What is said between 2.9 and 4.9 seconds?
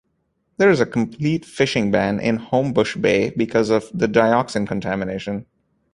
Bay because of the dioxin